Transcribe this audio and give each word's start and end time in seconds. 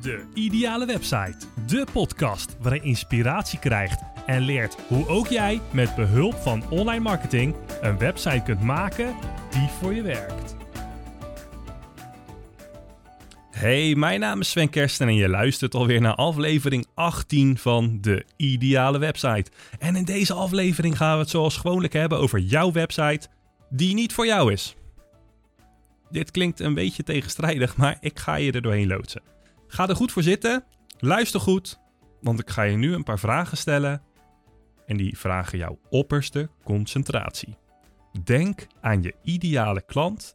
De 0.00 0.24
Ideale 0.34 0.86
Website. 0.86 1.36
De 1.66 1.86
podcast 1.92 2.56
waarin 2.60 2.80
je 2.82 2.88
inspiratie 2.88 3.58
krijgt 3.58 4.02
en 4.26 4.40
leert 4.40 4.76
hoe 4.88 5.08
ook 5.08 5.26
jij 5.26 5.60
met 5.72 5.94
behulp 5.94 6.34
van 6.34 6.70
online 6.70 7.00
marketing 7.00 7.54
een 7.80 7.98
website 7.98 8.42
kunt 8.44 8.60
maken 8.60 9.14
die 9.50 9.68
voor 9.80 9.94
je 9.94 10.02
werkt. 10.02 10.56
Hey, 13.50 13.94
mijn 13.94 14.20
naam 14.20 14.40
is 14.40 14.50
Sven 14.50 14.70
Kersten 14.70 15.08
en 15.08 15.14
je 15.14 15.28
luistert 15.28 15.74
alweer 15.74 16.00
naar 16.00 16.14
aflevering 16.14 16.86
18 16.94 17.58
van 17.58 17.98
De 18.00 18.24
Ideale 18.36 18.98
Website. 18.98 19.50
En 19.78 19.96
in 19.96 20.04
deze 20.04 20.32
aflevering 20.32 20.96
gaan 20.96 21.14
we 21.14 21.20
het 21.20 21.30
zoals 21.30 21.56
gewoonlijk 21.56 21.92
hebben 21.92 22.18
over 22.18 22.38
jouw 22.38 22.72
website 22.72 23.28
die 23.70 23.94
niet 23.94 24.12
voor 24.12 24.26
jou 24.26 24.52
is. 24.52 24.76
Dit 26.10 26.30
klinkt 26.30 26.60
een 26.60 26.74
beetje 26.74 27.02
tegenstrijdig, 27.02 27.76
maar 27.76 27.96
ik 28.00 28.18
ga 28.18 28.34
je 28.34 28.52
er 28.52 28.62
doorheen 28.62 28.88
loodsen. 28.88 29.22
Ga 29.72 29.88
er 29.88 29.96
goed 29.96 30.12
voor 30.12 30.22
zitten, 30.22 30.64
luister 30.98 31.40
goed, 31.40 31.80
want 32.20 32.40
ik 32.40 32.50
ga 32.50 32.62
je 32.62 32.76
nu 32.76 32.94
een 32.94 33.02
paar 33.02 33.18
vragen 33.18 33.56
stellen 33.56 34.02
en 34.86 34.96
die 34.96 35.18
vragen 35.18 35.58
jouw 35.58 35.80
opperste 35.88 36.50
concentratie. 36.64 37.56
Denk 38.24 38.66
aan 38.80 39.02
je 39.02 39.16
ideale 39.22 39.82
klant 39.82 40.34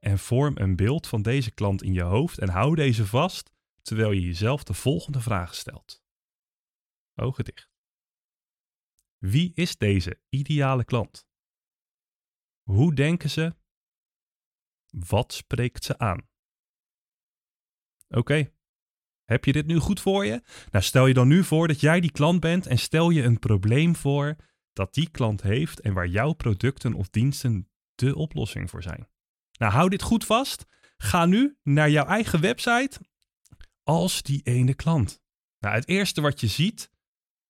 en 0.00 0.18
vorm 0.18 0.56
een 0.56 0.76
beeld 0.76 1.06
van 1.06 1.22
deze 1.22 1.50
klant 1.50 1.82
in 1.82 1.92
je 1.92 2.02
hoofd 2.02 2.38
en 2.38 2.48
hou 2.48 2.74
deze 2.74 3.06
vast 3.06 3.50
terwijl 3.82 4.10
je 4.10 4.20
jezelf 4.20 4.64
de 4.64 4.74
volgende 4.74 5.20
vragen 5.20 5.56
stelt. 5.56 6.02
Ogen 7.14 7.44
dicht. 7.44 7.70
Wie 9.18 9.52
is 9.54 9.76
deze 9.76 10.20
ideale 10.28 10.84
klant? 10.84 11.26
Hoe 12.62 12.94
denken 12.94 13.30
ze? 13.30 13.54
Wat 14.90 15.32
spreekt 15.32 15.84
ze 15.84 15.98
aan? 15.98 16.28
Oké, 18.08 18.52
heb 19.32 19.44
je 19.44 19.52
dit 19.52 19.66
nu 19.66 19.78
goed 19.78 20.00
voor 20.00 20.26
je? 20.26 20.42
Nou, 20.70 20.84
stel 20.84 21.06
je 21.06 21.14
dan 21.14 21.28
nu 21.28 21.44
voor 21.44 21.68
dat 21.68 21.80
jij 21.80 22.00
die 22.00 22.12
klant 22.12 22.40
bent 22.40 22.66
en 22.66 22.78
stel 22.78 23.10
je 23.10 23.22
een 23.22 23.38
probleem 23.38 23.96
voor 23.96 24.36
dat 24.72 24.94
die 24.94 25.10
klant 25.10 25.42
heeft 25.42 25.80
en 25.80 25.92
waar 25.92 26.06
jouw 26.06 26.32
producten 26.32 26.94
of 26.94 27.08
diensten 27.08 27.68
de 27.94 28.16
oplossing 28.16 28.70
voor 28.70 28.82
zijn. 28.82 29.08
Nou, 29.58 29.72
hou 29.72 29.88
dit 29.88 30.02
goed 30.02 30.24
vast. 30.24 30.64
Ga 30.96 31.26
nu 31.26 31.56
naar 31.62 31.90
jouw 31.90 32.06
eigen 32.06 32.40
website 32.40 33.00
als 33.82 34.22
die 34.22 34.40
ene 34.42 34.74
klant. 34.74 35.20
Nou, 35.58 35.74
het 35.74 35.88
eerste 35.88 36.20
wat 36.20 36.40
je 36.40 36.46
ziet 36.46 36.90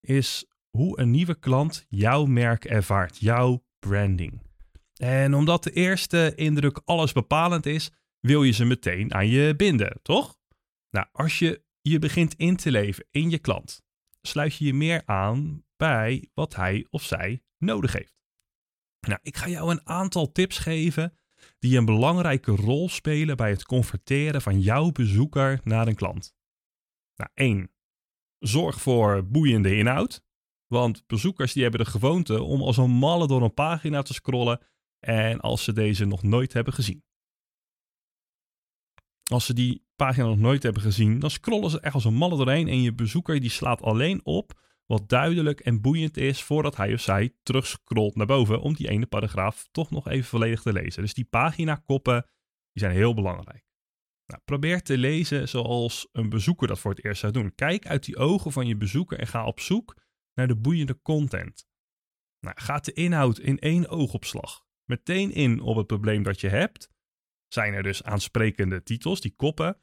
is 0.01 0.45
hoe 0.71 1.01
een 1.01 1.11
nieuwe 1.11 1.35
klant 1.35 1.87
jouw 1.89 2.25
merk 2.25 2.65
ervaart, 2.65 3.19
jouw 3.19 3.65
branding. 3.79 4.43
En 4.97 5.35
omdat 5.35 5.63
de 5.63 5.71
eerste 5.71 6.33
indruk 6.35 6.81
alles 6.85 7.13
bepalend 7.13 7.67
is, 7.67 7.91
wil 8.21 8.43
je 8.43 8.53
ze 8.53 8.65
meteen 8.65 9.15
aan 9.15 9.29
je 9.29 9.57
binden, 9.57 9.99
toch? 10.03 10.37
Nou, 10.91 11.07
als 11.13 11.39
je 11.39 11.63
je 11.83 11.99
begint 11.99 12.35
in 12.35 12.57
te 12.57 12.71
leven 12.71 13.07
in 13.11 13.31
je 13.31 13.39
klant, 13.39 13.83
sluit 14.21 14.57
je 14.57 14.65
je 14.65 14.75
meer 14.75 15.03
aan 15.07 15.65
bij 15.77 16.31
wat 16.35 16.55
hij 16.55 16.87
of 16.91 17.03
zij 17.03 17.43
nodig 17.59 17.93
heeft. 17.93 18.21
Nou, 19.01 19.19
ik 19.23 19.37
ga 19.37 19.49
jou 19.49 19.71
een 19.71 19.87
aantal 19.87 20.33
tips 20.33 20.59
geven 20.59 21.19
die 21.59 21.79
een 21.79 21.85
belangrijke 21.85 22.51
rol 22.51 22.89
spelen 22.89 23.37
bij 23.37 23.51
het 23.51 23.65
converteren 23.65 24.43
van 24.43 24.61
jouw 24.61 24.91
bezoeker 24.91 25.61
naar 25.65 25.87
een 25.87 25.95
klant. 25.95 26.35
Nou, 27.17 27.31
1. 27.35 27.71
Zorg 28.39 28.81
voor 28.81 29.27
boeiende 29.27 29.77
inhoud. 29.77 30.25
Want 30.67 31.07
bezoekers 31.07 31.53
die 31.53 31.63
hebben 31.63 31.85
de 31.85 31.91
gewoonte 31.91 32.43
om 32.43 32.63
als 32.63 32.77
een 32.77 32.91
malle 32.91 33.27
door 33.27 33.43
een 33.43 33.55
pagina 33.55 34.03
te 34.03 34.13
scrollen 34.13 34.61
en 34.99 35.41
als 35.41 35.65
ze 35.65 35.73
deze 35.73 36.05
nog 36.05 36.23
nooit 36.23 36.53
hebben 36.53 36.73
gezien. 36.73 37.05
Als 39.31 39.47
ze 39.47 39.55
die 39.55 39.87
pagina 40.07 40.27
nog 40.27 40.39
nooit 40.39 40.63
hebben 40.63 40.83
gezien, 40.83 41.19
dan 41.19 41.31
scrollen 41.31 41.71
ze 41.71 41.81
echt 41.81 41.95
als 41.95 42.05
een 42.05 42.15
malle 42.15 42.37
doorheen 42.37 42.69
en 42.69 42.83
je 42.83 42.95
bezoeker 42.95 43.41
die 43.41 43.51
slaat 43.51 43.83
alleen 43.83 44.21
op 44.25 44.61
wat 44.87 45.09
duidelijk 45.09 45.61
en 45.61 45.81
boeiend 45.81 46.17
is 46.17 46.43
voordat 46.43 46.77
hij 46.77 46.93
of 46.93 47.01
zij 47.01 47.35
terugscrollt 47.43 48.15
naar 48.15 48.27
boven 48.27 48.61
om 48.61 48.75
die 48.75 48.89
ene 48.89 49.07
paragraaf 49.07 49.69
toch 49.71 49.91
nog 49.91 50.09
even 50.09 50.25
volledig 50.25 50.63
te 50.63 50.73
lezen. 50.73 51.03
Dus 51.03 51.15
die 51.15 51.25
pagina-koppen 51.25 52.23
die 52.73 52.83
zijn 52.83 52.95
heel 52.95 53.15
belangrijk. 53.15 53.65
Nou, 54.27 54.41
probeer 54.45 54.83
te 54.83 54.99
lezen 54.99 55.49
zoals 55.49 56.09
een 56.13 56.29
bezoeker 56.29 56.69
dat 56.69 56.79
voor 56.79 56.91
het 56.91 57.05
eerst 57.05 57.21
zou 57.21 57.33
doen. 57.33 57.55
Kijk 57.55 57.87
uit 57.87 58.05
die 58.05 58.17
ogen 58.17 58.53
van 58.53 58.67
je 58.67 58.77
bezoeker 58.77 59.19
en 59.19 59.27
ga 59.27 59.47
op 59.47 59.61
zoek 59.61 59.97
naar 60.35 60.49
de 60.49 60.57
boeiende 60.57 61.03
content. 61.03 61.67
Nou, 62.41 62.57
gaat 62.61 62.85
de 62.85 62.93
inhoud 62.93 63.39
in 63.39 63.59
één 63.59 63.89
oogopslag 63.89 64.65
meteen 64.85 65.33
in 65.33 65.61
op 65.61 65.77
het 65.77 65.87
probleem 65.87 66.23
dat 66.23 66.41
je 66.41 66.49
hebt? 66.49 66.91
Zijn 67.49 67.75
er 67.75 67.83
dus 67.83 68.03
aansprekende 68.03 68.83
titels, 68.83 69.21
die 69.21 69.35
koppen? 69.37 69.77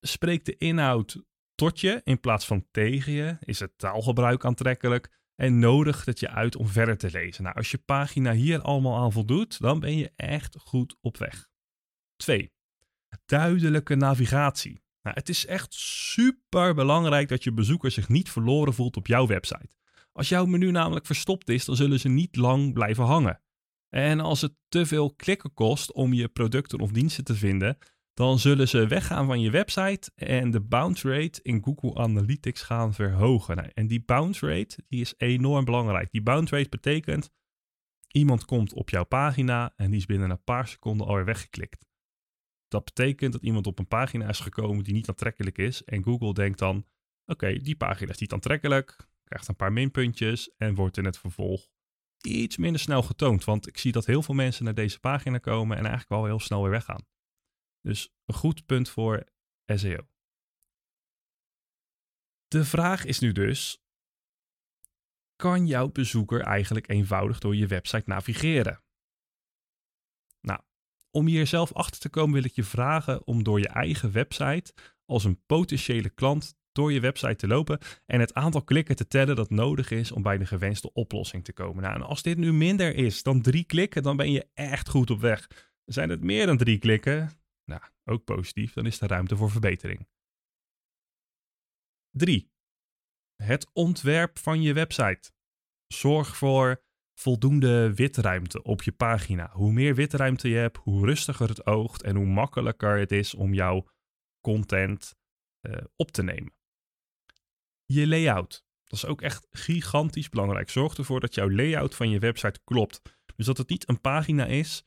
Spreekt 0.00 0.46
de 0.46 0.56
inhoud 0.56 1.22
tot 1.54 1.80
je 1.80 2.00
in 2.04 2.20
plaats 2.20 2.46
van 2.46 2.66
tegen 2.70 3.12
je? 3.12 3.36
Is 3.40 3.60
het 3.60 3.78
taalgebruik 3.78 4.44
aantrekkelijk? 4.44 5.10
En 5.34 5.58
nodig 5.58 6.04
het 6.04 6.20
je 6.20 6.30
uit 6.30 6.56
om 6.56 6.68
verder 6.68 6.96
te 6.96 7.10
lezen? 7.10 7.42
Nou, 7.42 7.56
als 7.56 7.70
je 7.70 7.78
pagina 7.78 8.32
hier 8.32 8.60
allemaal 8.60 8.96
aan 8.96 9.12
voldoet, 9.12 9.60
dan 9.60 9.80
ben 9.80 9.96
je 9.96 10.12
echt 10.16 10.56
goed 10.58 10.96
op 11.00 11.16
weg. 11.16 11.48
2. 12.16 12.52
Duidelijke 13.24 13.94
navigatie. 13.94 14.84
Nou, 15.02 15.16
het 15.18 15.28
is 15.28 15.46
echt 15.46 15.74
super 15.74 16.74
belangrijk 16.74 17.28
dat 17.28 17.44
je 17.44 17.52
bezoeker 17.52 17.90
zich 17.90 18.08
niet 18.08 18.30
verloren 18.30 18.74
voelt 18.74 18.96
op 18.96 19.06
jouw 19.06 19.26
website. 19.26 19.68
Als 20.12 20.28
jouw 20.28 20.46
menu 20.46 20.70
namelijk 20.70 21.06
verstopt 21.06 21.48
is, 21.48 21.64
dan 21.64 21.76
zullen 21.76 22.00
ze 22.00 22.08
niet 22.08 22.36
lang 22.36 22.72
blijven 22.72 23.04
hangen. 23.04 23.40
En 23.88 24.20
als 24.20 24.40
het 24.40 24.54
te 24.68 24.86
veel 24.86 25.14
klikken 25.14 25.54
kost 25.54 25.92
om 25.92 26.12
je 26.12 26.28
producten 26.28 26.80
of 26.80 26.90
diensten 26.90 27.24
te 27.24 27.34
vinden, 27.34 27.78
dan 28.16 28.38
zullen 28.38 28.68
ze 28.68 28.86
weggaan 28.86 29.26
van 29.26 29.40
je 29.40 29.50
website 29.50 30.10
en 30.14 30.50
de 30.50 30.60
bounce 30.60 31.10
rate 31.10 31.42
in 31.42 31.62
Google 31.62 31.94
Analytics 31.94 32.62
gaan 32.62 32.94
verhogen. 32.94 33.56
Nou, 33.56 33.70
en 33.74 33.86
die 33.86 34.04
bounce 34.04 34.46
rate 34.46 34.84
die 34.88 35.00
is 35.00 35.14
enorm 35.16 35.64
belangrijk. 35.64 36.10
Die 36.10 36.22
bounce 36.22 36.56
rate 36.56 36.68
betekent 36.68 37.30
iemand 38.08 38.44
komt 38.44 38.72
op 38.72 38.90
jouw 38.90 39.04
pagina 39.04 39.72
en 39.76 39.90
die 39.90 39.98
is 39.98 40.06
binnen 40.06 40.30
een 40.30 40.44
paar 40.44 40.68
seconden 40.68 41.06
alweer 41.06 41.24
weggeklikt. 41.24 41.86
Dat 42.68 42.84
betekent 42.84 43.32
dat 43.32 43.42
iemand 43.42 43.66
op 43.66 43.78
een 43.78 43.88
pagina 43.88 44.28
is 44.28 44.40
gekomen 44.40 44.84
die 44.84 44.94
niet 44.94 45.08
aantrekkelijk 45.08 45.58
is 45.58 45.84
en 45.84 46.02
Google 46.02 46.34
denkt 46.34 46.58
dan, 46.58 46.86
oké, 47.26 47.58
die 47.58 47.76
pagina 47.76 48.10
is 48.10 48.18
niet 48.18 48.32
aantrekkelijk, 48.32 48.96
krijgt 49.24 49.48
een 49.48 49.56
paar 49.56 49.72
minpuntjes 49.72 50.50
en 50.56 50.74
wordt 50.74 50.96
in 50.96 51.04
het 51.04 51.18
vervolg 51.18 51.68
iets 52.20 52.56
minder 52.56 52.80
snel 52.80 53.02
getoond. 53.02 53.44
Want 53.44 53.66
ik 53.66 53.78
zie 53.78 53.92
dat 53.92 54.06
heel 54.06 54.22
veel 54.22 54.34
mensen 54.34 54.64
naar 54.64 54.74
deze 54.74 55.00
pagina 55.00 55.38
komen 55.38 55.76
en 55.76 55.82
eigenlijk 55.82 56.12
wel 56.12 56.24
heel 56.24 56.40
snel 56.40 56.62
weer 56.62 56.70
weggaan. 56.70 57.14
Dus 57.86 58.14
een 58.24 58.34
goed 58.34 58.66
punt 58.66 58.88
voor 58.88 59.24
SEO. 59.74 60.08
De 62.48 62.64
vraag 62.64 63.04
is 63.04 63.18
nu 63.18 63.32
dus: 63.32 63.82
kan 65.36 65.66
jouw 65.66 65.88
bezoeker 65.88 66.40
eigenlijk 66.40 66.88
eenvoudig 66.88 67.38
door 67.38 67.56
je 67.56 67.66
website 67.66 68.02
navigeren? 68.06 68.82
Nou, 70.40 70.60
om 71.10 71.26
hier 71.26 71.46
zelf 71.46 71.72
achter 71.72 72.00
te 72.00 72.08
komen 72.08 72.34
wil 72.34 72.44
ik 72.44 72.54
je 72.54 72.64
vragen 72.64 73.26
om 73.26 73.42
door 73.42 73.60
je 73.60 73.68
eigen 73.68 74.12
website 74.12 74.74
als 75.04 75.24
een 75.24 75.44
potentiële 75.46 76.10
klant 76.10 76.56
door 76.72 76.92
je 76.92 77.00
website 77.00 77.36
te 77.36 77.46
lopen 77.46 77.78
en 78.06 78.20
het 78.20 78.34
aantal 78.34 78.62
klikken 78.62 78.96
te 78.96 79.08
tellen 79.08 79.36
dat 79.36 79.50
nodig 79.50 79.90
is 79.90 80.12
om 80.12 80.22
bij 80.22 80.38
de 80.38 80.46
gewenste 80.46 80.92
oplossing 80.92 81.44
te 81.44 81.52
komen. 81.52 81.82
Nou, 81.82 81.94
en 81.94 82.02
als 82.02 82.22
dit 82.22 82.38
nu 82.38 82.52
minder 82.52 82.94
is 82.94 83.22
dan 83.22 83.42
drie 83.42 83.64
klikken, 83.64 84.02
dan 84.02 84.16
ben 84.16 84.32
je 84.32 84.48
echt 84.54 84.88
goed 84.88 85.10
op 85.10 85.20
weg. 85.20 85.50
Zijn 85.84 86.10
het 86.10 86.22
meer 86.22 86.46
dan 86.46 86.56
drie 86.56 86.78
klikken? 86.78 87.44
Ook 88.08 88.24
positief, 88.24 88.72
dan 88.72 88.86
is 88.86 89.00
er 89.00 89.08
ruimte 89.08 89.36
voor 89.36 89.50
verbetering. 89.50 90.08
3. 92.10 92.50
Het 93.42 93.70
ontwerp 93.72 94.38
van 94.38 94.62
je 94.62 94.72
website. 94.72 95.32
Zorg 95.86 96.36
voor 96.36 96.84
voldoende 97.18 97.94
witruimte 97.94 98.62
op 98.62 98.82
je 98.82 98.92
pagina. 98.92 99.50
Hoe 99.52 99.72
meer 99.72 99.94
witruimte 99.94 100.48
je 100.48 100.56
hebt, 100.56 100.76
hoe 100.76 101.06
rustiger 101.06 101.48
het 101.48 101.66
oogt 101.66 102.02
en 102.02 102.16
hoe 102.16 102.26
makkelijker 102.26 102.98
het 102.98 103.12
is 103.12 103.34
om 103.34 103.54
jouw 103.54 103.88
content 104.40 105.14
uh, 105.60 105.76
op 105.96 106.10
te 106.10 106.22
nemen. 106.22 106.54
Je 107.84 108.06
layout. 108.06 108.64
Dat 108.84 108.98
is 108.98 109.04
ook 109.04 109.22
echt 109.22 109.46
gigantisch 109.50 110.28
belangrijk. 110.28 110.70
Zorg 110.70 110.96
ervoor 110.98 111.20
dat 111.20 111.34
jouw 111.34 111.50
layout 111.50 111.94
van 111.94 112.10
je 112.10 112.18
website 112.18 112.60
klopt. 112.64 113.02
Dus 113.36 113.46
dat 113.46 113.58
het 113.58 113.68
niet 113.68 113.88
een 113.88 114.00
pagina 114.00 114.46
is 114.46 114.84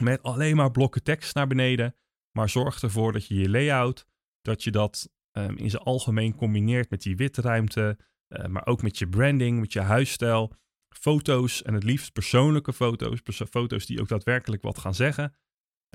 met 0.00 0.22
alleen 0.22 0.56
maar 0.56 0.70
blokken 0.70 1.02
tekst 1.02 1.34
naar 1.34 1.46
beneden. 1.46 1.96
Maar 2.32 2.48
zorg 2.48 2.82
ervoor 2.82 3.12
dat 3.12 3.26
je 3.26 3.34
je 3.34 3.50
layout, 3.50 4.06
dat 4.40 4.62
je 4.62 4.70
dat 4.70 5.10
um, 5.32 5.56
in 5.56 5.70
zijn 5.70 5.82
algemeen 5.82 6.34
combineert 6.34 6.90
met 6.90 7.02
die 7.02 7.16
witruimte. 7.16 7.98
Uh, 8.28 8.46
maar 8.46 8.66
ook 8.66 8.82
met 8.82 8.98
je 8.98 9.08
branding, 9.08 9.60
met 9.60 9.72
je 9.72 9.80
huisstijl. 9.80 10.52
Foto's 10.88 11.62
en 11.62 11.74
het 11.74 11.84
liefst 11.84 12.12
persoonlijke 12.12 12.72
foto's. 12.72 13.20
Foto's 13.50 13.86
die 13.86 14.00
ook 14.00 14.08
daadwerkelijk 14.08 14.62
wat 14.62 14.78
gaan 14.78 14.94
zeggen. 14.94 15.36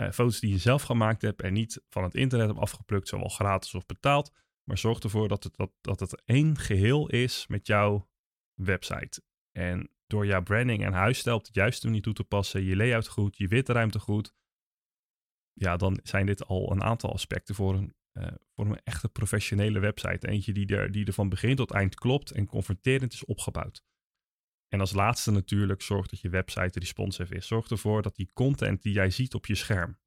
Uh, 0.01 0.11
foto's 0.11 0.39
die 0.39 0.51
je 0.51 0.57
zelf 0.57 0.83
gemaakt 0.83 1.21
hebt 1.21 1.41
en 1.41 1.53
niet 1.53 1.81
van 1.89 2.03
het 2.03 2.15
internet 2.15 2.47
hebt 2.47 2.59
afgeplukt, 2.59 3.07
zowel 3.07 3.29
gratis 3.29 3.75
of 3.75 3.85
betaald. 3.85 4.31
Maar 4.63 4.77
zorg 4.77 4.99
ervoor 4.99 5.27
dat 5.27 5.43
het, 5.43 5.55
dat, 5.55 5.71
dat 5.81 5.99
het 5.99 6.21
één 6.25 6.57
geheel 6.57 7.09
is 7.09 7.47
met 7.47 7.67
jouw 7.67 8.09
website. 8.53 9.21
En 9.51 9.91
door 10.07 10.25
jouw 10.25 10.43
branding 10.43 10.85
en 10.85 10.93
huisstijl 10.93 11.35
op 11.35 11.45
het 11.45 11.55
juiste 11.55 11.85
manier 11.85 12.01
toe 12.01 12.13
te 12.13 12.23
passen, 12.23 12.63
je 12.63 12.75
layout 12.75 13.07
goed, 13.07 13.37
je 13.37 13.47
witruimte 13.47 13.99
goed, 13.99 14.33
ja, 15.57 15.77
dan 15.77 15.99
zijn 16.03 16.25
dit 16.25 16.45
al 16.45 16.71
een 16.71 16.83
aantal 16.83 17.13
aspecten 17.13 17.55
voor 17.55 17.75
een 17.75 17.95
uh, 18.13 18.27
vorm 18.55 18.71
een 18.71 18.83
echte 18.83 19.09
professionele 19.09 19.79
website. 19.79 20.27
Eentje 20.27 20.53
die 20.53 20.75
er, 20.75 20.91
die 20.91 21.05
er 21.05 21.13
van 21.13 21.29
begin 21.29 21.55
tot 21.55 21.71
eind 21.71 21.95
klopt 21.95 22.31
en 22.31 22.45
confronterend 22.45 23.13
is 23.13 23.25
opgebouwd. 23.25 23.83
En 24.67 24.79
als 24.79 24.91
laatste 24.91 25.31
natuurlijk, 25.31 25.81
zorg 25.81 26.07
dat 26.07 26.19
je 26.19 26.29
website 26.29 26.79
responsive 26.79 27.35
is. 27.35 27.47
Zorg 27.47 27.69
ervoor 27.69 28.01
dat 28.01 28.15
die 28.15 28.31
content 28.33 28.81
die 28.81 28.93
jij 28.93 29.09
ziet 29.09 29.33
op 29.33 29.45
je 29.45 29.55
scherm, 29.55 29.99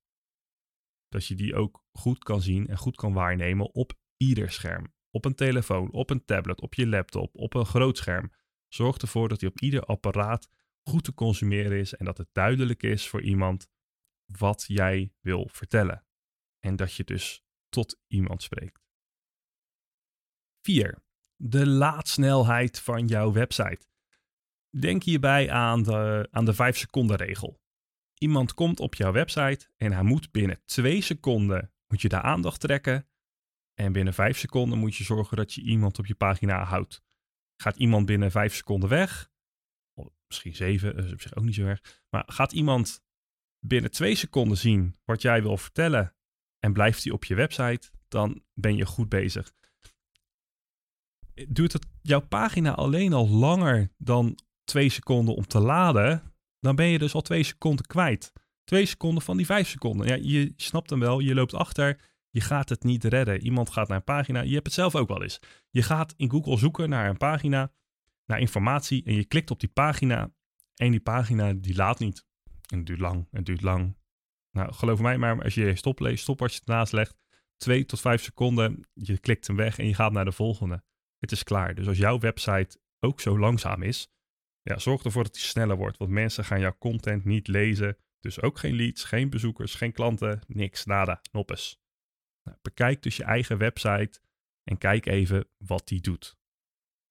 dat 1.08 1.26
je 1.26 1.34
die 1.34 1.54
ook 1.54 1.84
goed 1.92 2.24
kan 2.24 2.42
zien 2.42 2.66
en 2.66 2.76
goed 2.76 2.96
kan 2.96 3.12
waarnemen 3.12 3.74
op 3.74 3.92
ieder 4.16 4.50
scherm. 4.50 4.94
Op 5.10 5.24
een 5.24 5.34
telefoon, 5.34 5.92
op 5.92 6.10
een 6.10 6.24
tablet, 6.24 6.60
op 6.60 6.74
je 6.74 6.86
laptop, 6.86 7.34
op 7.34 7.54
een 7.54 7.66
groot 7.66 7.96
scherm. 7.96 8.32
Zorg 8.68 8.96
ervoor 8.96 9.28
dat 9.28 9.40
die 9.40 9.48
op 9.48 9.60
ieder 9.60 9.84
apparaat 9.84 10.48
goed 10.82 11.04
te 11.04 11.14
consumeren 11.14 11.78
is 11.78 11.94
en 11.94 12.04
dat 12.04 12.18
het 12.18 12.28
duidelijk 12.32 12.82
is 12.82 13.08
voor 13.08 13.22
iemand 13.22 13.68
wat 14.38 14.64
jij 14.66 15.12
wil 15.20 15.48
vertellen. 15.52 16.04
En 16.58 16.76
dat 16.76 16.94
je 16.94 17.04
dus 17.04 17.44
tot 17.68 18.00
iemand 18.06 18.42
spreekt. 18.42 18.80
4. 20.62 21.02
De 21.36 21.66
laadsnelheid 21.66 22.80
van 22.80 23.06
jouw 23.06 23.32
website. 23.32 23.86
Denk 24.78 25.02
hierbij 25.02 25.50
aan 25.50 25.82
de, 25.82 26.28
aan 26.30 26.44
de 26.44 26.54
5 26.54 26.76
seconden 26.76 27.16
regel. 27.16 27.60
Iemand 28.18 28.54
komt 28.54 28.80
op 28.80 28.94
jouw 28.94 29.12
website 29.12 29.68
en 29.76 29.92
hij 29.92 30.02
moet 30.02 30.30
binnen 30.30 30.62
2 30.64 31.00
seconden 31.00 31.72
moet 31.86 32.00
je 32.00 32.08
de 32.08 32.20
aandacht 32.20 32.60
trekken. 32.60 33.08
En 33.74 33.92
binnen 33.92 34.14
5 34.14 34.38
seconden 34.38 34.78
moet 34.78 34.96
je 34.96 35.04
zorgen 35.04 35.36
dat 35.36 35.52
je 35.52 35.62
iemand 35.62 35.98
op 35.98 36.06
je 36.06 36.14
pagina 36.14 36.64
houdt. 36.64 37.02
Gaat 37.56 37.76
iemand 37.76 38.06
binnen 38.06 38.30
5 38.30 38.54
seconden 38.54 38.88
weg, 38.88 39.30
misschien 40.26 40.54
7, 40.54 40.96
dat 40.96 41.04
is 41.04 41.12
op 41.12 41.20
zich 41.20 41.34
ook 41.34 41.44
niet 41.44 41.54
zo 41.54 41.66
erg. 41.66 42.02
Maar 42.10 42.24
gaat 42.26 42.52
iemand 42.52 43.02
binnen 43.60 43.90
2 43.90 44.14
seconden 44.14 44.56
zien 44.56 44.96
wat 45.04 45.22
jij 45.22 45.42
wil 45.42 45.56
vertellen 45.56 46.14
en 46.58 46.72
blijft 46.72 47.04
hij 47.04 47.12
op 47.12 47.24
je 47.24 47.34
website, 47.34 47.90
dan 48.08 48.42
ben 48.54 48.76
je 48.76 48.86
goed 48.86 49.08
bezig. 49.08 49.52
Duurt 51.48 51.72
het 51.72 51.86
jouw 52.02 52.20
pagina 52.20 52.74
alleen 52.74 53.12
al 53.12 53.28
langer 53.28 53.92
dan 53.98 54.38
twee 54.64 54.88
seconden 54.88 55.34
om 55.34 55.46
te 55.46 55.60
laden, 55.60 56.32
dan 56.60 56.76
ben 56.76 56.86
je 56.86 56.98
dus 56.98 57.14
al 57.14 57.22
twee 57.22 57.42
seconden 57.42 57.86
kwijt. 57.86 58.32
Twee 58.64 58.86
seconden 58.86 59.22
van 59.22 59.36
die 59.36 59.46
vijf 59.46 59.68
seconden. 59.68 60.06
Ja, 60.06 60.14
je 60.14 60.52
snapt 60.56 60.90
hem 60.90 61.00
wel, 61.00 61.20
je 61.20 61.34
loopt 61.34 61.54
achter, 61.54 62.00
je 62.30 62.40
gaat 62.40 62.68
het 62.68 62.82
niet 62.82 63.04
redden. 63.04 63.42
Iemand 63.42 63.70
gaat 63.70 63.88
naar 63.88 63.96
een 63.96 64.04
pagina, 64.04 64.40
je 64.40 64.54
hebt 64.54 64.66
het 64.66 64.74
zelf 64.74 64.94
ook 64.94 65.08
wel 65.08 65.22
eens. 65.22 65.40
Je 65.70 65.82
gaat 65.82 66.14
in 66.16 66.30
Google 66.30 66.58
zoeken 66.58 66.88
naar 66.88 67.08
een 67.08 67.16
pagina, 67.16 67.72
naar 68.24 68.40
informatie 68.40 69.04
en 69.04 69.14
je 69.14 69.24
klikt 69.24 69.50
op 69.50 69.60
die 69.60 69.68
pagina 69.68 70.30
en 70.74 70.90
die 70.90 71.00
pagina 71.00 71.52
die 71.52 71.74
laat 71.74 71.98
niet. 71.98 72.28
En 72.72 72.78
het 72.78 72.86
duurt 72.86 73.00
lang, 73.00 73.28
het 73.30 73.46
duurt 73.46 73.62
lang. 73.62 73.96
Nou, 74.50 74.72
geloof 74.72 75.00
mij 75.00 75.18
maar, 75.18 75.42
als 75.42 75.54
je 75.54 75.76
stopleest, 75.76 76.22
stopwatch 76.22 76.60
ernaast 76.60 76.92
legt, 76.92 77.24
twee 77.56 77.84
tot 77.84 78.00
vijf 78.00 78.22
seconden, 78.22 78.88
je 78.92 79.18
klikt 79.18 79.46
hem 79.46 79.56
weg 79.56 79.78
en 79.78 79.86
je 79.86 79.94
gaat 79.94 80.12
naar 80.12 80.24
de 80.24 80.32
volgende. 80.32 80.82
Het 81.18 81.32
is 81.32 81.42
klaar. 81.42 81.74
Dus 81.74 81.86
als 81.86 81.98
jouw 81.98 82.18
website 82.18 82.80
ook 82.98 83.20
zo 83.20 83.38
langzaam 83.38 83.82
is, 83.82 84.08
ja, 84.62 84.78
zorg 84.78 85.02
ervoor 85.02 85.22
dat 85.22 85.32
die 85.32 85.42
sneller 85.42 85.76
wordt. 85.76 85.96
Want 85.96 86.10
mensen 86.10 86.44
gaan 86.44 86.60
jouw 86.60 86.76
content 86.78 87.24
niet 87.24 87.48
lezen. 87.48 87.96
Dus 88.20 88.40
ook 88.40 88.58
geen 88.58 88.74
leads, 88.74 89.04
geen 89.04 89.30
bezoekers, 89.30 89.74
geen 89.74 89.92
klanten, 89.92 90.40
niks, 90.46 90.84
nada, 90.84 91.20
noppes. 91.32 91.80
Nou, 92.42 92.58
bekijk 92.62 93.02
dus 93.02 93.16
je 93.16 93.24
eigen 93.24 93.58
website 93.58 94.20
en 94.64 94.78
kijk 94.78 95.06
even 95.06 95.48
wat 95.56 95.88
die 95.88 96.00
doet. 96.00 96.38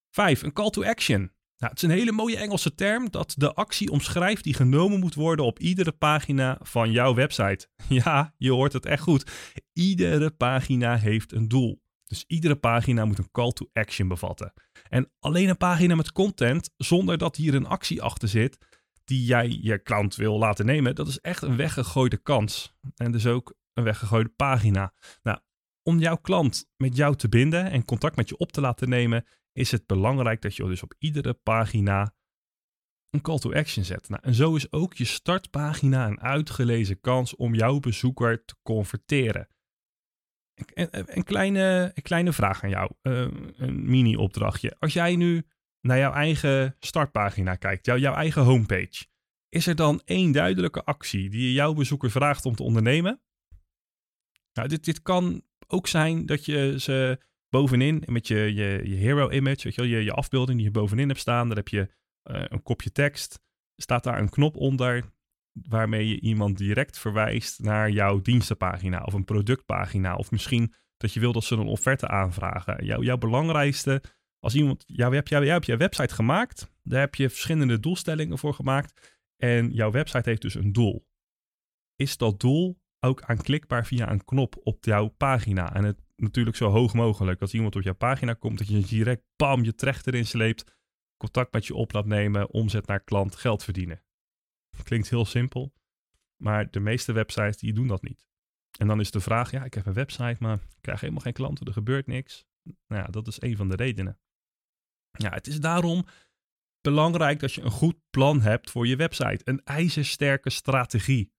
5. 0.10 0.42
Een 0.42 0.54
call 0.54 0.70
to 0.70 0.84
action. 0.84 1.32
Nou, 1.60 1.72
het 1.72 1.84
is 1.84 1.90
een 1.90 1.96
hele 1.96 2.12
mooie 2.12 2.38
Engelse 2.38 2.76
term 2.76 3.10
dat 3.10 3.34
de 3.38 3.54
actie 3.54 3.92
omschrijft 3.92 4.44
die 4.44 4.54
genomen 4.54 5.00
moet 5.00 5.16
worden 5.16 5.46
op 5.46 5.60
iedere 5.60 5.92
pagina 5.92 6.58
van 6.62 6.92
jouw 6.92 7.14
website. 7.14 7.68
Ja, 7.90 8.34
je 8.38 8.52
hoort 8.52 8.74
het 8.74 8.86
echt 8.86 9.04
goed. 9.04 9.32
Iedere 9.74 10.32
pagina 10.32 10.98
heeft 10.98 11.32
een 11.32 11.48
doel. 11.48 11.82
Dus 12.06 12.24
iedere 12.28 12.56
pagina 12.56 13.06
moet 13.06 13.18
een 13.18 13.32
call 13.32 13.52
to 13.52 13.70
action 13.74 14.08
bevatten. 14.08 14.54
En 14.90 15.12
alleen 15.20 15.50
een 15.50 15.58
pagina 15.58 15.96
met 15.96 16.12
content, 16.12 16.70
zonder 16.78 17.18
dat 17.18 17.36
hier 17.36 17.56
een 17.56 17.68
actie 17.68 18.02
achter 18.02 18.28
zit, 18.28 18.58
die 19.04 19.26
jij 19.26 19.58
je 19.62 19.80
klant 19.80 20.16
wil 20.16 20.38
laten 20.38 20.66
nemen, 20.66 20.96
dat 20.96 21.08
is 21.08 21.20
echt 21.20 21.42
een 21.42 21.56
weggegooide 21.56 22.18
kans. 22.18 22.74
En 22.96 23.12
dus 23.12 23.26
ook 23.26 23.54
een 23.74 23.84
weggegooide 23.84 24.30
pagina. 24.36 24.94
Nou, 25.24 25.40
om 25.84 26.00
jouw 26.00 26.18
klant 26.18 26.70
met 26.78 26.96
jou 26.96 27.16
te 27.16 27.30
binden 27.30 27.72
en 27.72 27.86
contact 27.86 28.16
met 28.16 28.30
je 28.30 28.38
op 28.38 28.52
te 28.52 28.62
laten 28.62 28.90
nemen, 28.90 29.26
is 29.60 29.72
het 29.72 29.86
belangrijk 29.86 30.42
dat 30.42 30.56
je 30.56 30.64
dus 30.64 30.84
op 30.84 30.94
iedere 30.98 31.34
pagina 31.34 32.16
een 33.10 33.22
call 33.22 33.40
to 33.40 33.54
action 33.54 33.84
zet. 33.86 34.10
Nou, 34.10 34.22
en 34.24 34.34
zo 34.34 34.56
is 34.56 34.72
ook 34.72 34.94
je 34.94 35.06
startpagina 35.06 36.08
een 36.08 36.22
uitgelezen 36.22 37.00
kans 37.00 37.36
om 37.36 37.56
jouw 37.56 37.80
bezoeker 37.80 38.46
te 38.46 38.56
converteren. 38.62 39.48
Een, 40.74 41.18
een, 41.18 41.24
kleine, 41.24 41.92
een 41.94 42.04
kleine 42.04 42.34
vraag 42.34 42.64
aan 42.64 42.70
jou, 42.70 42.92
uh, 43.02 43.28
een 43.56 43.90
mini-opdrachtje. 43.90 44.76
Als 44.80 44.94
jij 44.94 45.16
nu 45.16 45.46
naar 45.82 45.98
jouw 45.98 46.14
eigen 46.14 46.76
startpagina 46.80 47.56
kijkt, 47.56 47.86
jou, 47.86 48.00
jouw 48.00 48.14
eigen 48.14 48.44
homepage, 48.44 49.06
is 49.50 49.68
er 49.68 49.76
dan 49.76 50.02
één 50.06 50.32
duidelijke 50.32 50.84
actie 50.84 51.30
die 51.30 51.42
je 51.42 51.54
jouw 51.54 51.74
bezoeker 51.74 52.12
vraagt 52.12 52.46
om 52.46 52.56
te 52.56 52.64
ondernemen? 52.64 53.22
Nou, 54.54 54.68
dit, 54.68 54.86
dit 54.86 55.02
kan 55.02 55.44
ook 55.68 55.88
zijn 55.88 56.26
dat 56.26 56.46
je 56.46 56.80
ze 56.80 57.28
bovenin 57.50 58.04
met 58.06 58.28
je, 58.28 58.54
je, 58.54 58.82
je 58.84 58.96
hero 58.96 59.30
image, 59.30 59.64
weet 59.64 59.76
je, 59.76 59.88
je, 59.88 60.04
je 60.04 60.14
afbeelding 60.14 60.58
die 60.58 60.68
je 60.68 60.74
bovenin 60.74 61.08
hebt 61.08 61.20
staan, 61.20 61.48
daar 61.48 61.58
heb 61.58 61.68
je 61.68 61.90
uh, 62.32 62.44
een 62.48 62.64
kopje 62.64 62.92
tekst, 62.92 63.40
staat 63.76 64.04
daar 64.04 64.20
een 64.20 64.30
knop 64.30 64.56
onder 64.56 65.04
waarmee 65.68 66.08
je 66.08 66.20
iemand 66.20 66.58
direct 66.58 67.00
verwijst 67.00 67.60
naar 67.64 67.90
jouw 67.90 68.22
dienstenpagina 68.22 69.04
of 69.04 69.14
een 69.14 69.26
productpagina. 69.26 70.16
Of 70.16 70.32
misschien 70.32 70.74
dat 70.98 71.14
je 71.14 71.20
wil 71.20 71.32
dat 71.32 71.44
ze 71.44 71.56
een 71.56 71.68
offerte 71.68 72.08
aanvragen. 72.08 72.86
Jouw, 72.86 73.02
jouw 73.02 73.18
belangrijkste, 73.18 74.04
als 74.40 74.56
iemand, 74.56 74.84
jou, 74.88 75.22
jij 75.24 75.48
hebt 75.48 75.66
je 75.66 75.78
website 75.78 76.14
gemaakt, 76.14 76.72
daar 76.84 77.00
heb 77.00 77.16
je 77.16 77.30
verschillende 77.30 77.80
doelstellingen 77.80 78.38
voor 78.38 78.54
gemaakt. 78.54 79.20
En 79.38 79.72
jouw 79.72 79.92
website 79.92 80.30
heeft 80.30 80.42
dus 80.42 80.56
een 80.56 80.74
doel. 80.74 81.08
Is 81.96 82.18
dat 82.18 82.40
doel 82.40 82.82
ook 83.00 83.22
aanklikbaar 83.22 83.86
via 83.86 84.12
een 84.12 84.26
knop 84.26 84.60
op 84.64 84.86
jouw 84.86 85.08
pagina? 85.08 85.74
En 85.74 85.84
het 85.84 86.02
natuurlijk 86.22 86.56
zo 86.56 86.70
hoog 86.70 86.94
mogelijk. 86.94 87.42
Als 87.42 87.54
iemand 87.54 87.76
op 87.76 87.82
jouw 87.82 87.96
pagina 87.96 88.34
komt, 88.34 88.58
dat 88.58 88.68
je 88.68 88.80
direct 88.80 89.24
bam 89.36 89.64
je 89.64 89.76
trechter 89.76 90.14
erin 90.14 90.26
sleept, 90.26 90.78
contact 91.18 91.54
met 91.54 91.66
je 91.66 91.76
op 91.76 91.94
laat 91.94 92.06
nemen, 92.06 92.50
omzet 92.50 92.88
naar 92.88 93.04
klant, 93.04 93.36
geld 93.36 93.64
verdienen. 93.64 94.04
Klinkt 94.84 95.10
heel 95.10 95.26
simpel, 95.26 95.74
maar 96.36 96.72
de 96.72 96.80
meeste 96.80 97.12
websites 97.12 97.58
die 97.58 97.74
doen 97.74 97.88
dat 97.88 98.02
niet. 98.02 98.28
En 98.78 98.88
dan 98.88 99.00
is 99.00 99.12
de 99.12 99.20
vraag, 99.20 99.52
ja, 99.52 99.64
ik 99.64 99.74
heb 99.74 99.86
een 99.86 99.94
website, 99.94 100.36
maar 100.40 100.56
ik 100.56 100.82
krijg 100.82 101.00
helemaal 101.00 101.22
geen 101.22 101.34
klanten, 101.34 101.66
er 101.66 101.74
gebeurt 101.74 102.08
niks. 102.08 102.46
Nou 102.64 103.02
ja, 103.02 103.08
dat 103.08 103.28
is 103.28 103.42
een 103.42 103.56
van 103.56 103.68
de 103.68 103.76
redenen. 103.76 104.20
Ja, 105.12 105.30
het 105.30 105.48
is 105.48 105.60
daarom 105.60 106.06
belangrijk 106.82 107.40
dat 107.40 107.54
je 107.54 107.62
een 107.62 107.72
goed 107.72 107.98
plan 108.10 108.42
hebt 108.42 108.72
voor 108.72 108.88
je 108.88 108.96
website. 108.96 109.42
Een 109.44 109.64
ijzersterke 109.64 110.50
strategie. 110.50 111.34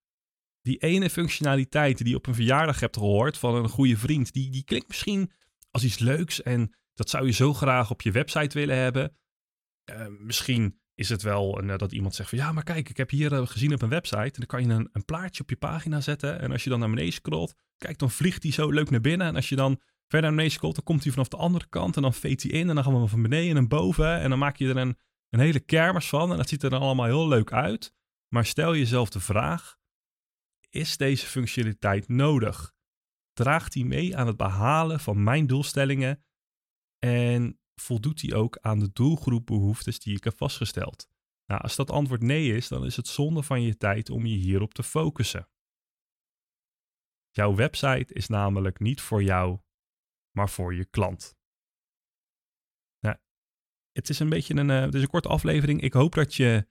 Die 0.62 0.78
ene 0.78 1.10
functionaliteit 1.10 1.98
die 1.98 2.08
je 2.08 2.16
op 2.16 2.26
een 2.26 2.34
verjaardag 2.34 2.80
hebt 2.80 2.96
gehoord 2.96 3.38
van 3.38 3.54
een 3.54 3.68
goede 3.68 3.96
vriend, 3.96 4.32
die, 4.32 4.50
die 4.50 4.64
klinkt 4.64 4.88
misschien 4.88 5.30
als 5.70 5.84
iets 5.84 5.98
leuks 5.98 6.42
en 6.42 6.74
dat 6.94 7.10
zou 7.10 7.26
je 7.26 7.32
zo 7.32 7.54
graag 7.54 7.90
op 7.90 8.02
je 8.02 8.10
website 8.10 8.58
willen 8.58 8.76
hebben. 8.76 9.16
Uh, 9.90 10.06
misschien 10.18 10.80
is 10.94 11.08
het 11.08 11.22
wel 11.22 11.58
een, 11.58 11.78
dat 11.78 11.92
iemand 11.92 12.14
zegt 12.14 12.28
van 12.28 12.38
ja, 12.38 12.52
maar 12.52 12.62
kijk, 12.62 12.88
ik 12.88 12.96
heb 12.96 13.10
hier 13.10 13.32
uh, 13.32 13.46
gezien 13.46 13.74
op 13.74 13.82
een 13.82 13.88
website. 13.88 14.16
En 14.16 14.30
dan 14.32 14.46
kan 14.46 14.62
je 14.62 14.68
een, 14.68 14.88
een, 14.92 15.04
plaatje 15.04 15.42
op 15.42 15.50
je 15.50 15.56
pagina 15.56 16.00
zetten. 16.00 16.40
En 16.40 16.52
als 16.52 16.64
je 16.64 16.70
dan 16.70 16.78
naar 16.78 16.88
beneden 16.88 17.12
scrolt, 17.12 17.54
kijk, 17.78 17.98
dan 17.98 18.10
vliegt 18.10 18.42
hij 18.42 18.52
zo 18.52 18.70
leuk 18.70 18.90
naar 18.90 19.00
binnen. 19.00 19.26
En 19.26 19.36
als 19.36 19.48
je 19.48 19.56
dan 19.56 19.80
verder 20.06 20.28
naar 20.28 20.30
beneden 20.30 20.52
scrolt, 20.52 20.74
dan 20.74 20.84
komt 20.84 21.02
hij 21.02 21.12
vanaf 21.12 21.28
de 21.28 21.36
andere 21.36 21.66
kant. 21.68 21.96
En 21.96 22.02
dan 22.02 22.14
veet 22.14 22.42
hij 22.42 22.50
in. 22.50 22.68
En 22.68 22.74
dan 22.74 22.84
gaan 22.84 23.00
we 23.00 23.08
van 23.08 23.22
beneden 23.22 23.56
en 23.56 23.68
boven. 23.68 24.20
En 24.20 24.30
dan 24.30 24.38
maak 24.38 24.56
je 24.56 24.68
er 24.68 24.76
een, 24.76 24.98
een 25.30 25.40
hele 25.40 25.60
kermis 25.60 26.08
van. 26.08 26.30
En 26.30 26.36
dat 26.36 26.48
ziet 26.48 26.62
er 26.62 26.70
dan 26.70 26.80
allemaal 26.80 27.06
heel 27.06 27.28
leuk 27.28 27.52
uit. 27.52 27.92
Maar 28.28 28.46
stel 28.46 28.76
jezelf 28.76 29.10
de 29.10 29.20
vraag: 29.20 29.78
is 30.70 30.96
deze 30.96 31.26
functionaliteit 31.26 32.08
nodig? 32.08 32.74
Draagt 33.32 33.72
die 33.72 33.84
mee 33.84 34.16
aan 34.16 34.26
het 34.26 34.36
behalen 34.36 35.00
van 35.00 35.22
mijn 35.22 35.46
doelstellingen? 35.46 36.24
En 36.98 37.60
voldoet 37.74 38.20
die 38.20 38.34
ook 38.34 38.58
aan 38.58 38.78
de 38.78 38.92
doelgroepbehoeftes 38.92 40.00
die 40.00 40.16
ik 40.16 40.24
heb 40.24 40.36
vastgesteld? 40.36 41.08
Nou, 41.46 41.62
als 41.62 41.76
dat 41.76 41.90
antwoord 41.90 42.22
nee 42.22 42.56
is, 42.56 42.68
dan 42.68 42.84
is 42.84 42.96
het 42.96 43.06
zonde 43.06 43.42
van 43.42 43.62
je 43.62 43.76
tijd 43.76 44.10
om 44.10 44.26
je 44.26 44.36
hierop 44.36 44.74
te 44.74 44.82
focussen. 44.82 45.48
Jouw 47.30 47.54
website 47.54 48.14
is 48.14 48.26
namelijk 48.26 48.78
niet 48.78 49.00
voor 49.00 49.22
jou, 49.22 49.60
maar 50.36 50.50
voor 50.50 50.74
je 50.74 50.84
klant. 50.84 51.36
Nou, 52.98 53.16
het 53.92 54.08
is 54.08 54.18
een 54.18 54.28
beetje 54.28 54.54
een, 54.54 54.68
uh, 54.68 54.80
het 54.80 54.94
is 54.94 55.02
een 55.02 55.08
korte 55.08 55.28
aflevering. 55.28 55.80
Ik 55.80 55.92
hoop 55.92 56.14
dat 56.14 56.34
je 56.34 56.68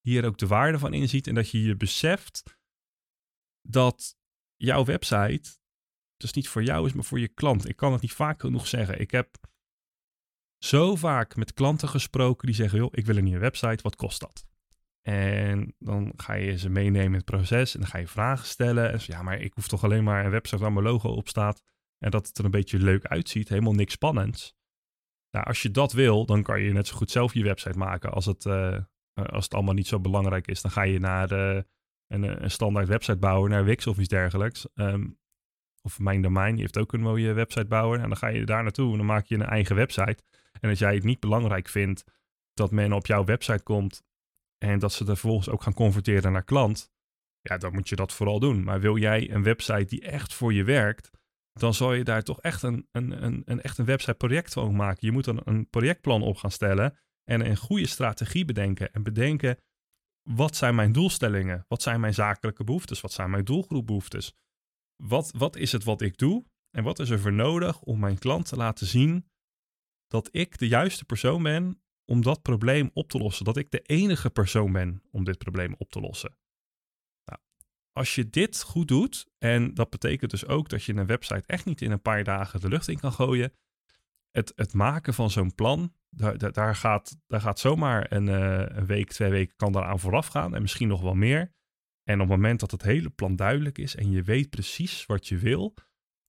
hier 0.00 0.24
ook 0.24 0.38
de 0.38 0.46
waarde 0.46 0.78
van 0.78 0.94
inziet 0.94 1.26
en 1.26 1.34
dat 1.34 1.50
je 1.50 1.62
je 1.62 1.76
beseft 1.76 2.42
dat 3.68 4.16
jouw 4.56 4.84
website 4.84 5.58
dus 6.16 6.32
niet 6.32 6.48
voor 6.48 6.62
jou 6.62 6.86
is, 6.86 6.92
maar 6.92 7.04
voor 7.04 7.20
je 7.20 7.28
klant. 7.28 7.68
Ik 7.68 7.76
kan 7.76 7.92
het 7.92 8.02
niet 8.02 8.12
vaak 8.12 8.40
genoeg 8.40 8.66
zeggen. 8.66 9.00
Ik 9.00 9.10
heb 9.10 9.36
zo 10.58 10.96
vaak 10.96 11.36
met 11.36 11.52
klanten 11.52 11.88
gesproken 11.88 12.46
die 12.46 12.56
zeggen: 12.56 12.78
joh, 12.78 12.88
ik 12.92 13.06
wil 13.06 13.16
een 13.16 13.24
nieuwe 13.24 13.38
website, 13.38 13.82
wat 13.82 13.96
kost 13.96 14.20
dat? 14.20 14.46
En 15.02 15.74
dan 15.78 16.12
ga 16.16 16.34
je 16.34 16.58
ze 16.58 16.68
meenemen 16.68 17.06
in 17.06 17.12
het 17.12 17.24
proces 17.24 17.74
en 17.74 17.80
dan 17.80 17.88
ga 17.88 17.98
je 17.98 18.08
vragen 18.08 18.46
stellen. 18.46 18.92
En 18.92 19.00
zo, 19.00 19.12
ja, 19.12 19.22
maar 19.22 19.40
ik 19.40 19.52
hoef 19.54 19.68
toch 19.68 19.84
alleen 19.84 20.04
maar 20.04 20.24
een 20.24 20.30
website 20.30 20.62
waar 20.62 20.72
mijn 20.72 20.84
logo 20.84 21.08
op 21.08 21.28
staat 21.28 21.62
en 21.98 22.10
dat 22.10 22.26
het 22.26 22.38
er 22.38 22.44
een 22.44 22.50
beetje 22.50 22.78
leuk 22.78 23.04
uitziet, 23.04 23.48
helemaal 23.48 23.72
niks 23.72 23.92
spannends. 23.92 24.54
Nou, 25.30 25.46
als 25.46 25.62
je 25.62 25.70
dat 25.70 25.92
wil, 25.92 26.26
dan 26.26 26.42
kan 26.42 26.60
je 26.60 26.72
net 26.72 26.86
zo 26.86 26.96
goed 26.96 27.10
zelf 27.10 27.34
je 27.34 27.42
website 27.42 27.78
maken. 27.78 28.12
Als 28.12 28.26
het, 28.26 28.44
uh, 28.44 28.78
als 29.14 29.44
het 29.44 29.54
allemaal 29.54 29.74
niet 29.74 29.86
zo 29.86 30.00
belangrijk 30.00 30.46
is, 30.46 30.62
dan 30.62 30.70
ga 30.70 30.82
je 30.82 30.98
naar 30.98 31.32
uh, 31.32 31.62
een, 32.22 32.42
een, 32.42 32.50
standaard 32.50 32.88
website 32.88 33.18
bouwen, 33.18 33.50
naar 33.50 33.64
Wix 33.64 33.86
of 33.86 33.98
iets 33.98 34.08
dergelijks. 34.08 34.66
Um, 34.74 35.18
of 35.82 35.98
Mijn 35.98 36.22
Domein, 36.22 36.52
die 36.52 36.60
heeft 36.60 36.78
ook 36.78 36.92
een 36.92 37.00
mooie 37.00 37.32
website 37.32 37.66
bouwen. 37.66 38.00
En 38.00 38.08
dan 38.08 38.16
ga 38.16 38.26
je 38.26 38.44
daar 38.44 38.62
naartoe 38.62 38.90
en 38.90 38.96
dan 38.96 39.06
maak 39.06 39.26
je 39.26 39.34
een 39.34 39.42
eigen 39.42 39.76
website. 39.76 40.22
En 40.60 40.70
als 40.70 40.78
jij 40.78 40.94
het 40.94 41.04
niet 41.04 41.20
belangrijk 41.20 41.68
vindt 41.68 42.04
dat 42.54 42.70
men 42.70 42.92
op 42.92 43.06
jouw 43.06 43.24
website 43.24 43.62
komt 43.62 44.04
en 44.58 44.78
dat 44.78 44.92
ze 44.92 45.00
er 45.00 45.06
vervolgens 45.06 45.48
ook 45.48 45.62
gaan 45.62 45.74
converteren 45.74 46.32
naar 46.32 46.44
klant, 46.44 46.92
ja, 47.40 47.58
dan 47.58 47.72
moet 47.72 47.88
je 47.88 47.96
dat 47.96 48.12
vooral 48.12 48.38
doen. 48.38 48.64
Maar 48.64 48.80
wil 48.80 48.96
jij 48.96 49.30
een 49.30 49.42
website 49.42 49.84
die 49.84 50.02
echt 50.02 50.34
voor 50.34 50.52
je 50.52 50.64
werkt, 50.64 51.10
dan 51.52 51.74
zal 51.74 51.92
je 51.92 52.04
daar 52.04 52.22
toch 52.22 52.40
echt 52.40 52.62
een, 52.62 52.88
een, 52.92 53.24
een, 53.24 53.42
een, 53.44 53.62
echt 53.62 53.78
een 53.78 53.84
website 53.84 54.14
project 54.14 54.52
van 54.52 54.76
maken. 54.76 55.06
Je 55.06 55.12
moet 55.12 55.24
dan 55.24 55.40
een 55.44 55.68
projectplan 55.70 56.22
op 56.22 56.36
gaan 56.36 56.50
stellen 56.50 56.98
en 57.24 57.46
een 57.46 57.56
goede 57.56 57.86
strategie 57.86 58.44
bedenken. 58.44 58.92
En 58.92 59.02
bedenken, 59.02 59.58
wat 60.24 60.56
zijn 60.56 60.74
mijn 60.74 60.92
doelstellingen? 60.92 61.64
Wat 61.68 61.82
zijn 61.82 62.00
mijn 62.00 62.14
zakelijke 62.14 62.64
behoeftes? 62.64 63.00
Wat 63.00 63.12
zijn 63.12 63.30
mijn 63.30 63.44
doelgroepbehoeftes? 63.44 64.34
Wat, 64.96 65.30
wat 65.36 65.56
is 65.56 65.72
het 65.72 65.84
wat 65.84 66.00
ik 66.00 66.18
doe? 66.18 66.44
En 66.70 66.84
wat 66.84 66.98
is 66.98 67.10
er 67.10 67.20
voor 67.20 67.32
nodig 67.32 67.80
om 67.80 67.98
mijn 67.98 68.18
klant 68.18 68.48
te 68.48 68.56
laten 68.56 68.86
zien 68.86 69.30
dat 70.06 70.28
ik 70.32 70.58
de 70.58 70.68
juiste 70.68 71.04
persoon 71.04 71.42
ben 71.42 71.82
om 72.04 72.22
dat 72.22 72.42
probleem 72.42 72.90
op 72.92 73.08
te 73.08 73.18
lossen? 73.18 73.44
Dat 73.44 73.56
ik 73.56 73.70
de 73.70 73.80
enige 73.80 74.30
persoon 74.30 74.72
ben 74.72 75.02
om 75.10 75.24
dit 75.24 75.38
probleem 75.38 75.74
op 75.78 75.90
te 75.90 76.00
lossen? 76.00 76.36
als 77.94 78.14
je 78.14 78.30
dit 78.30 78.62
goed 78.62 78.88
doet, 78.88 79.26
en 79.38 79.74
dat 79.74 79.90
betekent 79.90 80.30
dus 80.30 80.46
ook 80.46 80.68
dat 80.68 80.84
je 80.84 80.94
een 80.94 81.06
website 81.06 81.46
echt 81.46 81.64
niet 81.64 81.82
in 81.82 81.90
een 81.90 82.02
paar 82.02 82.24
dagen 82.24 82.60
de 82.60 82.68
lucht 82.68 82.88
in 82.88 82.98
kan 82.98 83.12
gooien. 83.12 83.52
Het, 84.30 84.52
het 84.56 84.72
maken 84.72 85.14
van 85.14 85.30
zo'n 85.30 85.54
plan, 85.54 85.94
daar, 86.16 86.52
daar, 86.52 86.76
gaat, 86.76 87.16
daar 87.26 87.40
gaat 87.40 87.58
zomaar 87.58 88.12
een, 88.12 88.26
uh, 88.26 88.64
een 88.66 88.86
week, 88.86 89.08
twee 89.08 89.30
weken 89.30 89.56
kan 89.56 89.72
daaraan 89.72 90.00
vooraf 90.00 90.26
gaan 90.26 90.54
en 90.54 90.62
misschien 90.62 90.88
nog 90.88 91.00
wel 91.00 91.14
meer. 91.14 91.52
En 92.02 92.14
op 92.14 92.28
het 92.28 92.36
moment 92.36 92.60
dat 92.60 92.70
het 92.70 92.82
hele 92.82 93.10
plan 93.10 93.36
duidelijk 93.36 93.78
is 93.78 93.96
en 93.96 94.10
je 94.10 94.22
weet 94.22 94.50
precies 94.50 95.06
wat 95.06 95.28
je 95.28 95.38
wil, 95.38 95.74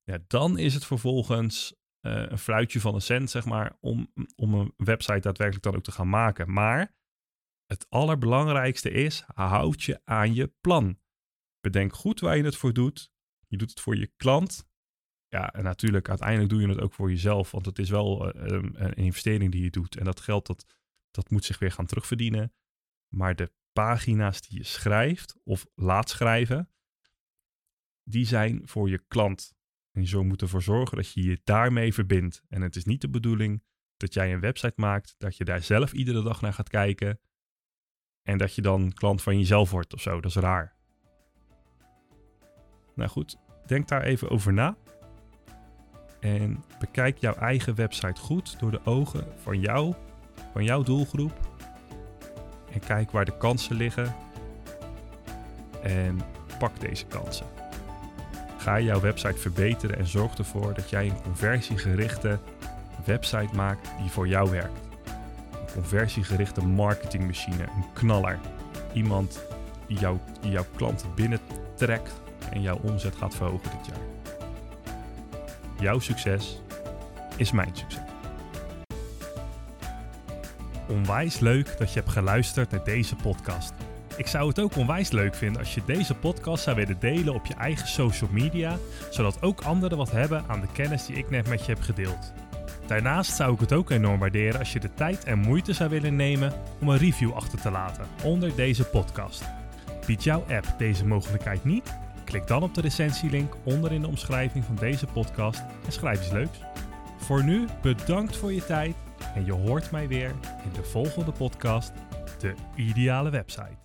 ja, 0.03 0.19
dan 0.27 0.57
is 0.57 0.73
het 0.73 0.85
vervolgens 0.85 1.75
uh, 2.01 2.25
een 2.27 2.37
fluitje 2.37 2.79
van 2.79 2.95
een 2.95 3.01
cent, 3.01 3.29
zeg 3.29 3.45
maar, 3.45 3.77
om, 3.79 4.11
om 4.35 4.53
een 4.53 4.73
website 4.77 5.19
daadwerkelijk 5.19 5.63
dan 5.63 5.75
ook 5.75 5.83
te 5.83 5.91
gaan 5.91 6.09
maken. 6.09 6.51
Maar 6.51 6.95
het 7.65 7.85
allerbelangrijkste 7.89 8.89
is, 8.91 9.23
houd 9.33 9.83
je 9.83 10.01
aan 10.03 10.33
je 10.33 10.47
plan. 10.61 10.99
Bedenk 11.59 11.93
goed 11.93 12.19
waar 12.19 12.37
je 12.37 12.43
het 12.43 12.55
voor 12.55 12.73
doet. 12.73 13.11
Je 13.47 13.57
doet 13.57 13.69
het 13.69 13.79
voor 13.79 13.95
je 13.95 14.11
klant. 14.17 14.67
Ja, 15.35 15.53
en 15.53 15.63
natuurlijk, 15.63 16.09
uiteindelijk 16.09 16.49
doe 16.49 16.61
je 16.61 16.67
het 16.67 16.81
ook 16.81 16.93
voor 16.93 17.09
jezelf. 17.09 17.51
Want 17.51 17.65
het 17.65 17.79
is 17.79 17.89
wel 17.89 18.33
eh, 18.33 18.51
ehm, 18.51 18.69
een 18.73 18.93
investering 18.93 19.51
die 19.51 19.63
je 19.63 19.69
doet. 19.69 19.97
En 19.97 20.05
dat 20.05 20.19
geld, 20.19 20.45
dat, 20.45 20.65
dat 21.11 21.29
moet 21.29 21.45
zich 21.45 21.59
weer 21.59 21.71
gaan 21.71 21.85
terugverdienen. 21.85 22.53
Maar 23.13 23.35
de 23.35 23.51
pagina's 23.73 24.41
die 24.41 24.57
je 24.57 24.63
schrijft 24.63 25.35
of 25.43 25.65
laat 25.73 26.09
schrijven, 26.09 26.69
die 28.03 28.25
zijn 28.25 28.61
voor 28.67 28.89
je 28.89 29.03
klant. 29.07 29.53
En 29.91 30.01
je 30.01 30.07
zou 30.07 30.25
moeten 30.25 30.47
ervoor 30.47 30.61
zorgen 30.61 30.97
dat 30.97 31.11
je 31.11 31.23
je 31.23 31.41
daarmee 31.43 31.93
verbindt. 31.93 32.43
En 32.47 32.61
het 32.61 32.75
is 32.75 32.85
niet 32.85 33.01
de 33.01 33.09
bedoeling 33.09 33.63
dat 33.97 34.13
jij 34.13 34.33
een 34.33 34.39
website 34.39 34.73
maakt, 34.75 35.15
dat 35.17 35.37
je 35.37 35.45
daar 35.45 35.63
zelf 35.63 35.93
iedere 35.93 36.23
dag 36.23 36.41
naar 36.41 36.53
gaat 36.53 36.69
kijken. 36.69 37.19
En 38.21 38.37
dat 38.37 38.55
je 38.55 38.61
dan 38.61 38.93
klant 38.93 39.21
van 39.21 39.37
jezelf 39.37 39.71
wordt 39.71 39.93
of 39.93 40.01
zo. 40.01 40.21
Dat 40.21 40.31
is 40.31 40.37
raar. 40.37 40.75
Nou 42.95 43.09
goed, 43.09 43.37
denk 43.65 43.87
daar 43.87 44.03
even 44.03 44.29
over 44.29 44.53
na. 44.53 44.77
En 46.25 46.63
bekijk 46.79 47.17
jouw 47.17 47.33
eigen 47.33 47.75
website 47.75 48.21
goed 48.21 48.59
door 48.59 48.71
de 48.71 48.79
ogen 48.83 49.27
van 49.43 49.59
jou, 49.59 49.93
van 50.53 50.63
jouw 50.63 50.83
doelgroep. 50.83 51.33
En 52.71 52.79
kijk 52.79 53.11
waar 53.11 53.25
de 53.25 53.37
kansen 53.37 53.75
liggen. 53.75 54.15
En 55.83 56.21
pak 56.59 56.79
deze 56.79 57.05
kansen. 57.05 57.45
Ga 58.57 58.79
jouw 58.79 58.99
website 58.99 59.37
verbeteren 59.37 59.97
en 59.97 60.07
zorg 60.07 60.37
ervoor 60.37 60.73
dat 60.73 60.89
jij 60.89 61.05
een 61.05 61.21
conversiegerichte 61.21 62.39
website 63.05 63.55
maakt 63.55 63.89
die 64.01 64.09
voor 64.09 64.27
jou 64.27 64.49
werkt. 64.49 64.79
Een 65.51 65.73
conversiegerichte 65.73 66.65
marketingmachine, 66.65 67.63
een 67.63 67.93
knaller. 67.93 68.39
Iemand 68.93 69.45
die, 69.87 69.99
die 70.41 70.51
jouw 70.51 70.65
klanten 70.75 71.09
binnentrekt 71.15 72.21
en 72.51 72.61
jouw 72.61 72.79
omzet 72.81 73.15
gaat 73.15 73.35
verhogen 73.35 73.69
dit 73.77 73.85
jaar. 73.85 74.24
Jouw 75.85 75.99
succes 75.99 76.61
is 77.37 77.51
mijn 77.51 77.69
succes. 77.73 78.01
Onwijs 80.87 81.39
leuk 81.39 81.77
dat 81.77 81.93
je 81.93 81.99
hebt 81.99 82.11
geluisterd 82.11 82.71
naar 82.71 82.83
deze 82.83 83.15
podcast. 83.15 83.73
Ik 84.17 84.27
zou 84.27 84.47
het 84.47 84.59
ook 84.59 84.75
onwijs 84.75 85.11
leuk 85.11 85.35
vinden 85.35 85.61
als 85.61 85.73
je 85.75 85.81
deze 85.85 86.15
podcast 86.15 86.63
zou 86.63 86.75
willen 86.75 86.99
delen 86.99 87.33
op 87.33 87.45
je 87.45 87.53
eigen 87.53 87.87
social 87.87 88.29
media, 88.33 88.77
zodat 89.09 89.41
ook 89.41 89.61
anderen 89.61 89.97
wat 89.97 90.11
hebben 90.11 90.43
aan 90.47 90.61
de 90.61 90.71
kennis 90.73 91.05
die 91.05 91.15
ik 91.15 91.29
net 91.29 91.47
met 91.47 91.65
je 91.65 91.71
heb 91.71 91.81
gedeeld. 91.81 92.33
Daarnaast 92.87 93.35
zou 93.35 93.53
ik 93.53 93.59
het 93.59 93.73
ook 93.73 93.89
enorm 93.89 94.19
waarderen 94.19 94.59
als 94.59 94.73
je 94.73 94.79
de 94.79 94.93
tijd 94.93 95.23
en 95.23 95.39
moeite 95.39 95.73
zou 95.73 95.89
willen 95.89 96.15
nemen 96.15 96.53
om 96.81 96.89
een 96.89 96.97
review 96.97 97.33
achter 97.33 97.61
te 97.61 97.71
laten 97.71 98.05
onder 98.23 98.55
deze 98.55 98.83
podcast. 98.83 99.43
Biedt 100.05 100.23
jouw 100.23 100.45
app 100.49 100.65
deze 100.77 101.05
mogelijkheid 101.05 101.63
niet? 101.63 102.03
Klik 102.25 102.47
dan 102.47 102.63
op 102.63 102.73
de 102.73 102.81
recensielink 102.81 103.53
onder 103.63 103.91
in 103.91 104.01
de 104.01 104.07
omschrijving 104.07 104.65
van 104.65 104.75
deze 104.75 105.05
podcast 105.05 105.63
en 105.85 105.91
schrijf 105.91 106.19
iets 106.19 106.31
leuks. 106.31 106.59
Voor 107.17 107.43
nu 107.43 107.67
bedankt 107.81 108.37
voor 108.37 108.53
je 108.53 108.65
tijd 108.65 108.95
en 109.35 109.45
je 109.45 109.53
hoort 109.53 109.91
mij 109.91 110.07
weer 110.07 110.29
in 110.63 110.73
de 110.73 110.83
volgende 110.83 111.31
podcast, 111.31 111.91
de 112.39 112.53
ideale 112.75 113.29
website. 113.29 113.84